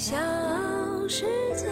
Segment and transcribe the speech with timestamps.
[0.00, 0.16] 小
[1.08, 1.66] 世界。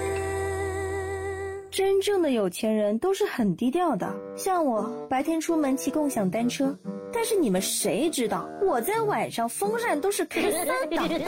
[1.70, 6.78] 真正的有钱人都是很低调的，像我白天出门骑共享单车，
[7.10, 11.18] 但是你们谁知道我在晚上风扇都是开三档的。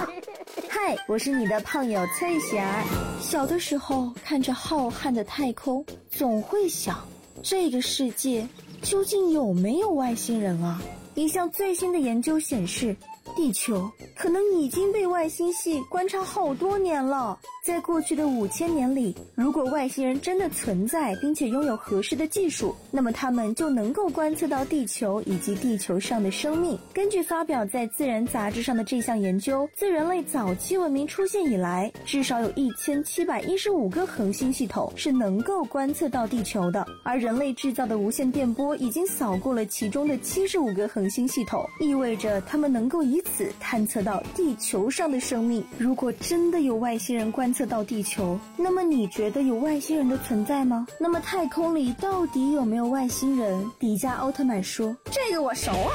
[0.69, 2.85] 嗨，我是你的胖友翠霞。
[3.19, 6.99] 小的时候看着浩瀚的太空，总会想，
[7.43, 8.47] 这个世界
[8.83, 10.79] 究竟有没有外星人啊？
[11.21, 12.97] 一项最新的研究显示。
[13.37, 17.39] 地球可能已经被外星系观察好多年了。
[17.65, 26.77] 在过去的五千年里，如果外星人真的存在，并且拥有合适的技术，那么他们就能够观测到地球以及地球上的生命。
[26.93, 36.85] 根据发表在《自然》杂志上的这项研究，自人类早期文明出现以来，至少有一千七百一十五个恒星系统是能够观测到地球的。
[37.05, 45.63] 而人类制造的无线电波已经扫过了其中的七十五个恒星系统，意味着他们能够以此探测到地球上的生命。
[45.77, 50.87] 如果真的有外星人观测到地球，那么你觉得有外星人的存在吗？
[50.99, 53.71] 那么太空里到底有没有外星人？
[53.79, 55.93] 迪迦奥特曼说：“这个我熟啊。”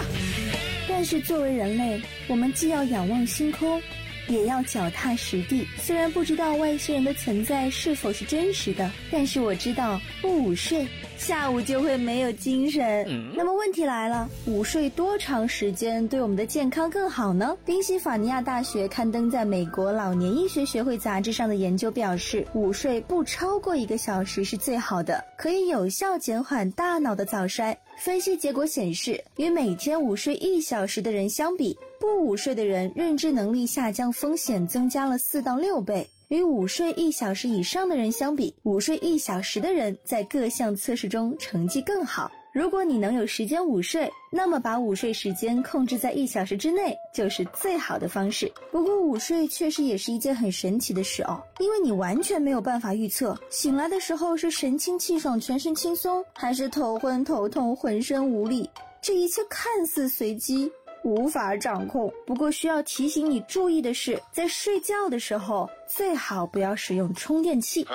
[0.87, 3.81] 但是作为人类，我们既要仰望星空。
[4.27, 5.65] 也要脚踏实地。
[5.77, 10.87] 虽然不知道外星人的存在是否是真实的，但是我知道不午睡，
[11.17, 13.05] 下午就会没有精神。
[13.35, 17.55] 那么问题来了，午睡多长时间对我们的健康更好呢？
[17.65, 27.77] 宾夕法尼亚大学刊登在美国老年医学学会杂志上的研究表示，午睡不超过一个小时是最好的，可以有效减缓大脑的早衰。
[27.97, 42.31] 分析结果显示，与每天午睡一小时的人相比，不午睡的人认知能力下降风险增加了四到六倍；与午睡一小时以上的人相比，午睡一小时的人在各项测试中成绩更好。
[42.53, 48.49] 如果你能有时间午睡，那么把午睡时间控制在一小时之内就是最好的方式。
[48.71, 58.69] 不过午睡确实也是一件很神奇的事哦，因为你完全没有办法预测醒来的时候是神清气爽、全身轻松，还是头昏头痛、浑身无力。
[59.01, 60.71] 这一切看似随机。
[61.05, 62.11] 无法掌控。
[62.25, 67.87] 不过需要提醒你注意的是，在睡觉的时候最好不要使用充电器。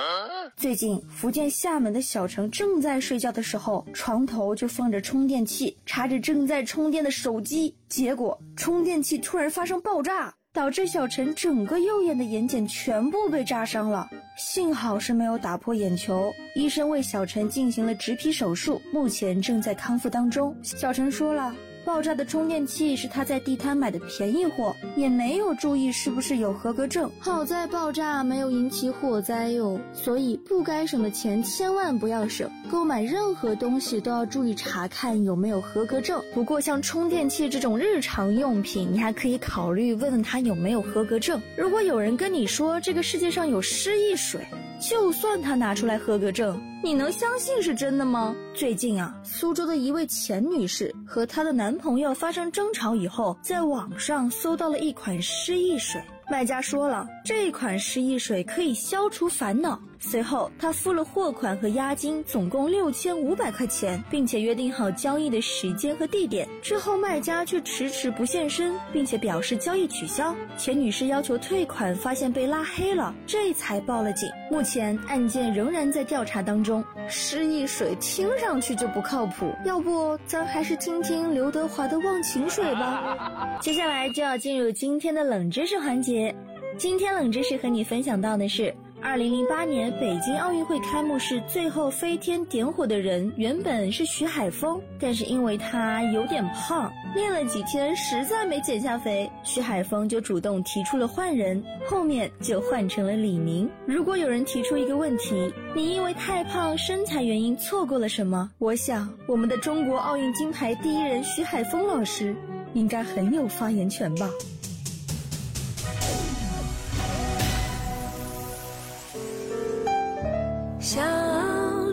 [0.56, 14.08] 最近，福建厦门的小陈正在睡觉的时候，床头就放着充电器，插着正在充电的手机，结果充电器突然发生爆炸，导致小陈整个右眼的眼睑全部被炸伤了。
[14.38, 20.56] 幸好是没有打破眼球，医生为小陈进行了植皮手术，目前正在康复当中。
[20.62, 21.52] 小陈说了。
[21.84, 27.10] 爆炸的充电器是他在地摊买的便宜货，也没有注意是不是有合格证。
[27.18, 32.50] 好在爆炸没有引起火灾哟，所以不该省的钱千万不要省。
[32.70, 36.22] 购买任何东西都要注意查看有没有合格证。
[36.34, 41.40] 不过像充电器这种日常用品，你还可以考虑问问他有没有合格证。
[41.56, 44.40] 如果有人跟你说这个世界上有失忆水，
[44.80, 46.60] 就算他拿出来合格证。
[46.82, 48.34] 你能相信是真的吗？
[48.54, 56.00] 最近啊，苏州的一位钱女士和她的男朋友发生争吵以后，在网上搜到了一款失忆水。
[56.30, 59.78] 卖家说了，这款失忆水可以消除烦恼。
[59.98, 66.48] 随后，他付了货款和押金，总共六千五百块钱，并且约定好交易的时间和地点。
[66.62, 70.34] 之后，卖家却迟迟不现身，并且表示交易取消。
[70.56, 74.28] 钱女士要求退款，发现被拉黑了，这才报了警。
[74.50, 76.84] 目前案件仍然在调查当中。
[77.08, 83.58] 失忆水听上去就不靠谱，要不咱还是听听刘德华的《忘情水》吧。
[83.60, 86.34] 接下来就要进入今天的冷知识环节，
[86.76, 88.74] 今天冷知识和你分享到的是。
[89.02, 103.68] 二零零八年北京奥运会开幕式最后飞天点火的人原本是徐海峰，但是因为他有点胖，练了几天实在没减下肥，徐海峰就主动提出了换人，后面就换成了李宁。
[103.86, 108.50] 如果有人提出一个问题，你因为太胖身材原因错过了什么？
[108.58, 112.34] 我想我们的中国奥运金牌第一人徐海峰老师
[112.74, 114.28] 应该很有发言权吧。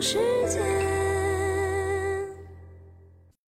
[0.00, 0.37] 时。